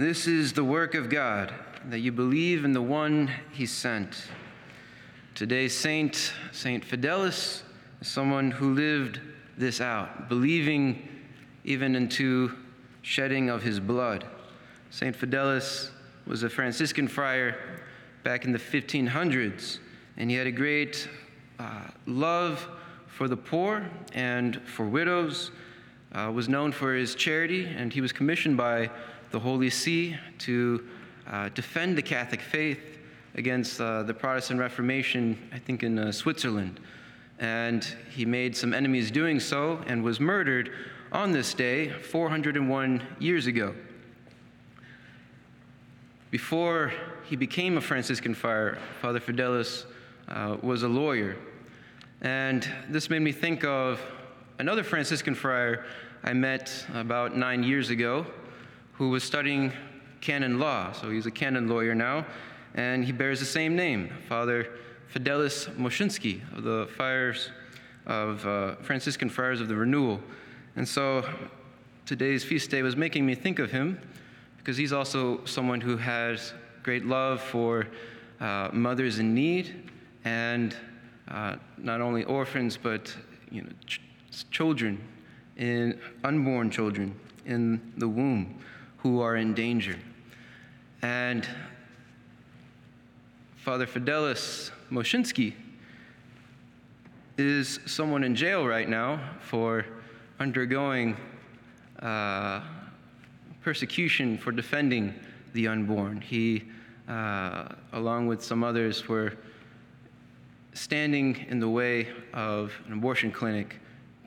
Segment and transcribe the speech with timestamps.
[0.00, 1.52] This is the work of God,
[1.90, 4.28] that you believe in the one he sent.
[5.34, 7.64] Today's saint, Saint Fidelis,
[8.00, 9.20] is someone who lived
[9.58, 11.06] this out, believing
[11.64, 12.56] even into
[13.02, 14.24] shedding of his blood.
[14.88, 15.90] Saint Fidelis
[16.26, 17.58] was a Franciscan friar
[18.24, 19.80] back in the 1500s,
[20.16, 21.10] and he had a great
[21.58, 22.66] uh, love
[23.06, 25.50] for the poor and for widows,
[26.12, 28.88] uh, was known for his charity, and he was commissioned by
[29.30, 30.84] the Holy See to
[31.26, 32.98] uh, defend the Catholic faith
[33.34, 36.80] against uh, the Protestant Reformation, I think in uh, Switzerland.
[37.38, 40.72] And he made some enemies doing so and was murdered
[41.12, 43.74] on this day 401 years ago.
[46.30, 46.92] Before
[47.24, 49.84] he became a Franciscan friar, Father Fidelis
[50.28, 51.36] uh, was a lawyer.
[52.20, 54.00] And this made me think of
[54.58, 55.84] another Franciscan friar
[56.22, 58.26] I met about nine years ago
[59.00, 59.72] who was studying
[60.20, 60.92] canon law.
[60.92, 62.26] So he's a canon lawyer now,
[62.74, 64.68] and he bears the same name, Father
[65.10, 67.48] Fidelis Moscinski of the Friars
[68.04, 70.20] of uh, Franciscan Friars of the Renewal.
[70.76, 71.24] And so
[72.04, 73.98] today's feast day was making me think of him
[74.58, 77.86] because he's also someone who has great love for
[78.38, 79.90] uh, mothers in need
[80.26, 80.76] and
[81.28, 83.16] uh, not only orphans but
[83.50, 84.02] you know ch-
[84.50, 85.00] children
[85.56, 87.14] in unborn children
[87.46, 88.60] in the womb
[89.02, 89.96] who are in danger.
[91.02, 91.48] And
[93.56, 95.54] Father Fidelis Moscinski
[97.38, 99.86] is someone in jail right now for
[100.38, 101.16] undergoing
[102.00, 102.60] uh,
[103.62, 105.14] persecution for defending
[105.52, 106.20] the unborn.
[106.20, 106.64] He,
[107.08, 109.32] uh, along with some others, were
[110.74, 113.76] standing in the way of an abortion clinic,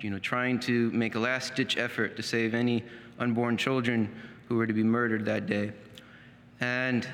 [0.01, 2.83] you know, trying to make a last-ditch effort to save any
[3.19, 4.09] unborn children
[4.53, 5.71] who were to be murdered that day.
[6.61, 7.07] And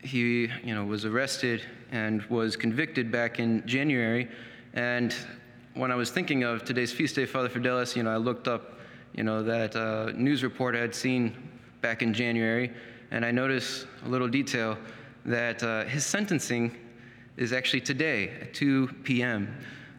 [0.00, 4.28] he, you know, was arrested and was convicted back in January.
[4.72, 5.12] And
[5.74, 8.78] when I was thinking of today's feast day, Father Fidelis, you know, I looked up,
[9.12, 11.34] you know, that uh, news report I had seen
[11.80, 12.72] back in January,
[13.10, 14.78] and I noticed a little detail
[15.24, 16.76] that uh, his sentencing
[17.38, 19.52] is actually today at 2 p.m.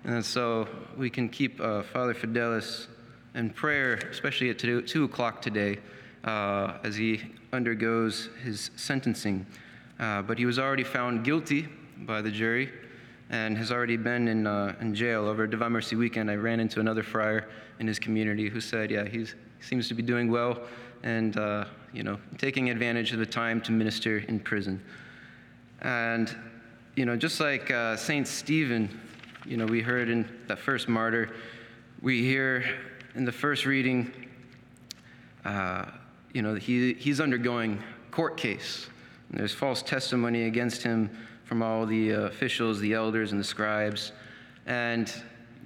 [0.05, 2.87] And so we can keep uh, Father Fidelis
[3.35, 5.77] in prayer, especially at 2, 2 o'clock today
[6.23, 7.21] uh, as he
[7.53, 9.45] undergoes his sentencing.
[9.99, 11.67] Uh, but he was already found guilty
[11.99, 12.71] by the jury
[13.29, 15.25] and has already been in, uh, in jail.
[15.25, 17.47] Over Divine Mercy weekend, I ran into another friar
[17.79, 19.25] in his community who said, yeah, he
[19.61, 20.59] seems to be doing well
[21.03, 24.83] and, uh, you know, taking advantage of the time to minister in prison.
[25.81, 26.35] And,
[26.95, 28.27] you know, just like uh, St.
[28.27, 28.89] Stephen,
[29.45, 31.31] you know, we heard in that first martyr,
[32.01, 32.63] we hear
[33.15, 34.11] in the first reading,
[35.45, 35.85] uh,
[36.33, 37.81] you know, he, he's undergoing
[38.11, 38.87] court case.
[39.29, 41.09] And there's false testimony against him
[41.45, 44.11] from all the uh, officials, the elders, and the scribes.
[44.65, 45.11] And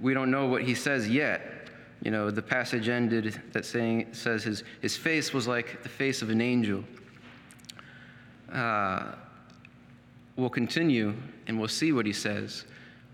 [0.00, 1.70] we don't know what he says yet.
[2.02, 6.22] You know, the passage ended that saying says his, his face was like the face
[6.22, 6.84] of an angel.
[8.52, 9.12] Uh,
[10.36, 11.14] we'll continue
[11.46, 12.64] and we'll see what he says.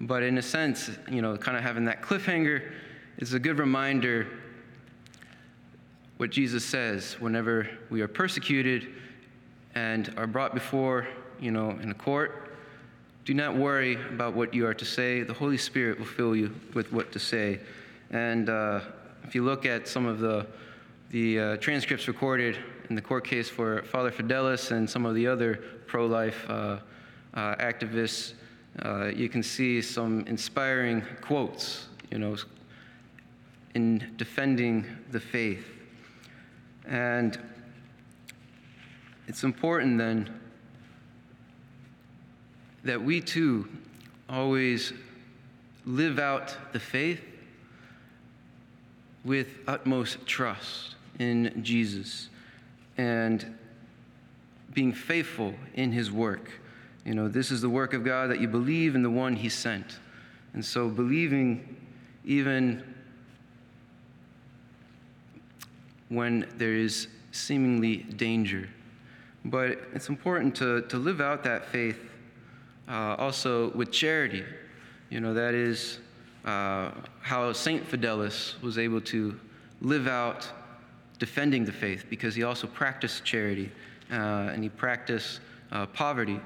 [0.01, 2.73] But in a sense, you know, kind of having that cliffhanger
[3.19, 4.27] is a good reminder
[6.23, 8.87] what Jesus says whenever we are persecuted
[9.75, 11.09] and are brought before,
[11.41, 12.55] you know, in a court.
[13.25, 15.25] Do not worry about what you are to say.
[15.25, 17.59] The Holy Spirit will fill you with what to say.
[18.13, 18.83] And uh,
[19.25, 20.47] if you look at some of the,
[21.11, 22.57] the uh, transcripts recorded
[22.89, 25.57] in the court case for Father Fidelis and some of the other
[25.89, 26.79] pro life uh,
[27.35, 28.35] uh, activists,
[28.85, 32.37] uh, you can see some inspiring quotes, you know,
[33.75, 35.82] in defending the faith.
[36.93, 37.39] And
[39.27, 40.29] it's important then
[42.85, 43.67] that we too
[44.29, 44.93] always
[45.87, 47.23] live out the faith
[49.25, 52.29] with utmost trust in Jesus
[52.99, 53.57] and
[54.75, 56.51] being faithful in his work.
[57.07, 59.49] You know, this is the work of God that you believe in the one he
[59.49, 59.99] sent.
[60.53, 61.75] And so believing
[62.27, 62.92] even
[66.13, 68.69] when there is seemingly danger.
[69.45, 71.99] But it's important to, to live out that faith
[72.89, 74.45] uh, also with charity.
[75.11, 75.99] You know, that is
[76.45, 77.85] uh, how St.
[77.89, 79.39] Fidelis was able to
[79.81, 80.47] live out
[81.19, 83.71] defending the faith because he also practiced charity
[84.11, 86.41] uh, and he practiced uh, poverty.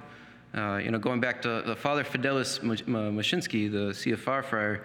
[0.55, 4.85] Uh, you know, going back to the Father Fidelis Moscinski, the CFR friar,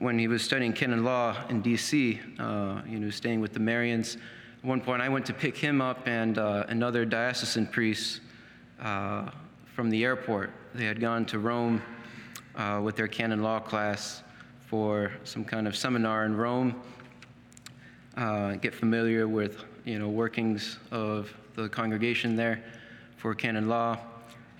[0.00, 4.16] when he was studying canon law in D.C., uh, you know, staying with the Marians,
[4.16, 8.22] At one point, I went to pick him up and uh, another diocesan priest
[8.80, 9.30] uh,
[9.74, 10.52] from the airport.
[10.74, 11.82] They had gone to Rome
[12.56, 14.22] uh, with their canon law class
[14.66, 16.80] for some kind of seminar in Rome,
[18.16, 22.64] uh, get familiar with you know workings of the congregation there
[23.18, 23.98] for canon law.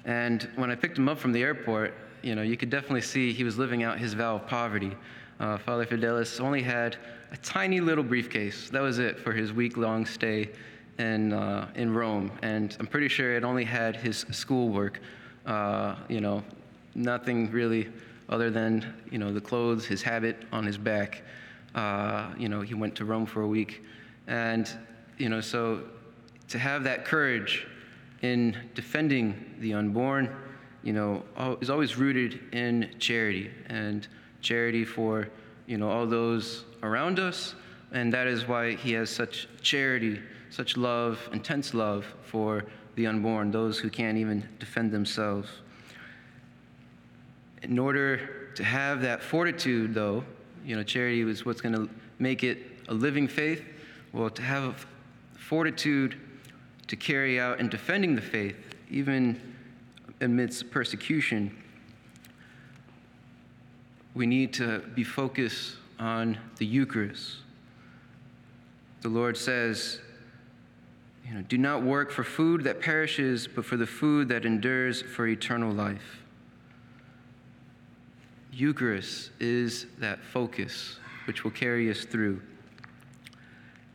[0.04, 3.32] And when I picked him up from the airport, you know, you could definitely see
[3.32, 4.94] he was living out his vow of poverty.
[5.40, 6.98] Uh, Father Fidelis only had
[7.32, 8.68] a tiny little briefcase.
[8.68, 10.50] That was it for his week-long stay
[10.98, 12.30] in, uh, in Rome.
[12.42, 15.00] And I'm pretty sure it only had his schoolwork,
[15.46, 16.44] uh, you know,
[16.94, 17.88] nothing really
[18.28, 21.22] other than, you know, the clothes, his habit on his back.
[21.74, 23.82] Uh, you know, he went to Rome for a week.
[24.26, 24.70] And,
[25.16, 25.84] you know, so
[26.48, 27.66] to have that courage
[28.20, 30.36] in defending the unborn,
[30.82, 31.22] you know,
[31.62, 34.06] is always rooted in charity and
[34.40, 35.28] charity for,
[35.66, 37.54] you know, all those around us.
[37.92, 40.20] And that is why he has such charity,
[40.50, 42.64] such love, intense love for
[42.94, 45.48] the unborn, those who can't even defend themselves.
[47.62, 50.24] In order to have that fortitude, though,
[50.64, 51.88] you know, charity is what's going to
[52.18, 52.58] make it
[52.88, 53.64] a living faith.
[54.12, 54.86] Well, to have
[55.36, 56.16] fortitude
[56.88, 58.56] to carry out in defending the faith,
[58.90, 59.40] even
[60.20, 61.56] amidst persecution,
[64.14, 67.36] we need to be focused on the Eucharist.
[69.02, 70.00] The Lord says,
[71.26, 75.00] you know, do not work for food that perishes, but for the food that endures
[75.00, 76.22] for eternal life.
[78.52, 80.96] Eucharist is that focus
[81.26, 82.42] which will carry us through.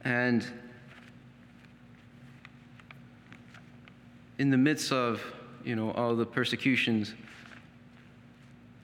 [0.04, 0.46] And
[4.38, 5.22] in the midst of
[5.64, 7.14] you know all the persecutions,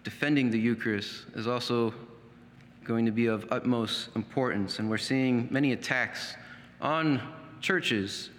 [0.04, 1.94] defending the Eucharist is also
[2.84, 4.80] going to be of utmost importance.
[4.80, 6.36] And we're seeing many attacks
[6.82, 7.22] on
[7.62, 8.32] churches,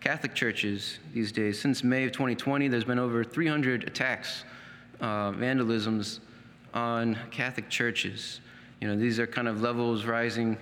[0.00, 1.60] Catholic churches these days.
[1.60, 4.44] Since May of 2020, there's been over 300 attacks,
[5.00, 6.20] uh, vandalisms
[6.72, 8.40] on Catholic churches.
[8.80, 10.56] You know, these are kind of levels rising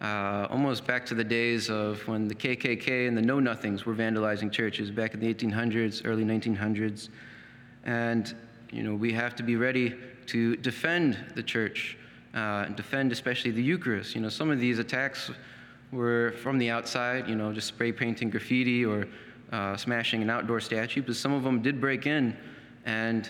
[0.00, 3.94] uh, almost back to the days of when the KKK and the Know Nothings were
[3.94, 7.10] vandalizing churches back in the 1800s, early 1900s.
[7.84, 8.34] And,
[8.72, 9.94] you know, we have to be ready
[10.26, 11.96] to defend the church,
[12.34, 14.14] uh, and defend especially the Eucharist.
[14.14, 15.30] You know, some of these attacks
[15.92, 19.08] were from the outside, you know, just spray painting graffiti or
[19.52, 22.36] uh, smashing an outdoor statue, but some of them did break in
[22.84, 23.28] and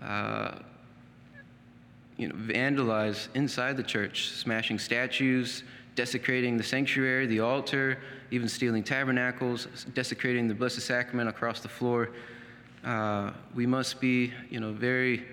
[0.00, 0.52] uh,
[2.16, 5.64] you know, vandalize inside the church, smashing statues,
[5.96, 7.98] desecrating the sanctuary, the altar,
[8.30, 12.10] even stealing tabernacles, desecrating the Blessed Sacrament across the floor.
[12.84, 15.24] Uh, we must be, you know, very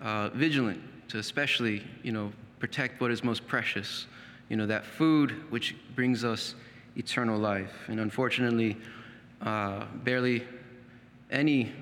[0.00, 4.06] uh, vigilant to especially, you know, protect what is most precious,
[4.48, 6.54] you know, that food which brings us
[6.96, 7.72] eternal life.
[7.88, 8.76] And unfortunately,
[9.42, 10.44] uh, barely
[11.30, 11.72] any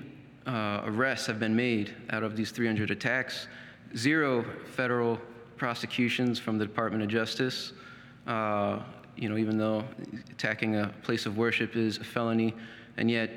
[0.45, 3.47] uh, arrests have been made out of these 300 attacks.
[3.95, 5.19] Zero federal
[5.57, 7.73] prosecutions from the Department of Justice.
[8.27, 8.79] Uh,
[9.15, 9.83] you know, even though
[10.29, 12.53] attacking a place of worship is a felony,
[12.97, 13.31] and yet,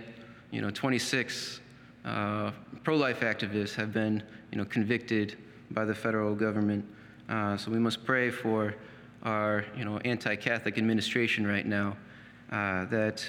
[0.50, 1.60] you know, 26
[2.08, 2.52] uh,
[2.84, 5.36] pro-life activists have been, you know, convicted
[5.70, 6.84] by the federal government.
[7.28, 8.74] Uh, so we must pray for
[9.24, 11.96] our, you know, anti-Catholic administration right now
[12.50, 13.28] uh, that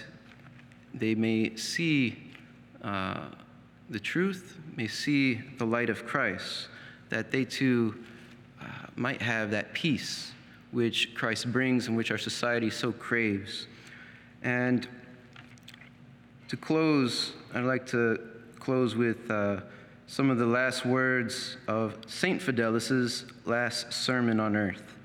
[0.94, 2.18] they may see
[2.82, 3.26] uh,
[3.90, 6.70] the truth, may see the light of Christ,
[7.10, 7.96] that they too
[8.62, 10.32] uh, might have that peace
[10.72, 13.68] which Christ brings and which our society so craves.
[14.42, 14.88] And
[16.48, 18.20] to close, I'd like to
[18.60, 19.62] close with uh,
[20.08, 22.42] some of the last words of St.
[22.42, 24.96] Fidelis's last sermon on earth.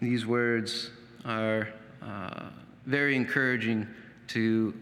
[0.00, 0.90] These words
[1.24, 1.68] are
[2.02, 2.46] uh,
[2.86, 3.86] very encouraging
[4.28, 4.74] to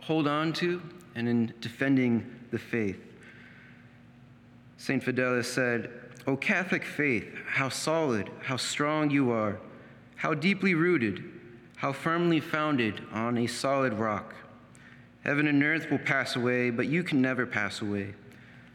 [0.00, 0.80] hold on to
[1.14, 3.00] and in defending the faith.
[4.76, 5.02] St.
[5.02, 5.90] Fidelis said,
[6.26, 9.58] O Catholic faith, how solid, how strong you are,
[10.16, 11.24] how deeply rooted,
[11.76, 14.34] how firmly founded on a solid rock.
[15.28, 18.14] Heaven and earth will pass away, but you can never pass away.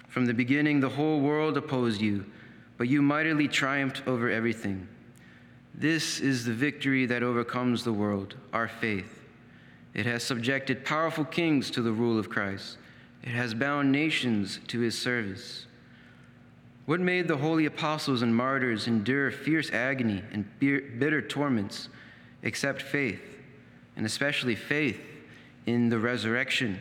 [0.07, 2.25] From the beginning, the whole world opposed you,
[2.77, 4.87] but you mightily triumphed over everything.
[5.73, 9.19] This is the victory that overcomes the world, our faith.
[9.95, 12.77] It has subjected powerful kings to the rule of Christ.
[13.23, 15.65] It has bound nations to his service.
[16.85, 21.89] What made the holy apostles and martyrs endure fierce agony and bitter torments
[22.43, 23.39] except faith,
[23.95, 25.01] and especially faith
[25.65, 26.79] in the resurrection?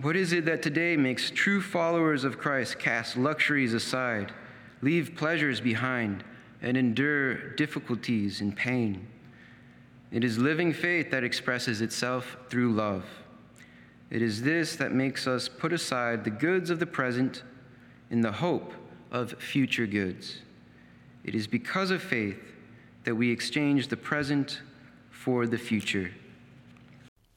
[0.00, 4.32] What is it that today makes true followers of Christ cast luxuries aside,
[4.80, 6.24] leave pleasures behind,
[6.62, 9.06] and endure difficulties and pain.
[10.10, 13.04] It is living faith that expresses itself through love.
[14.10, 17.44] It is this that makes us put aside the goods of the present
[18.10, 18.72] in the hope
[19.12, 20.38] of future goods.
[21.24, 22.40] It is because of faith
[23.04, 24.62] that we exchange the present
[25.10, 26.10] for the future.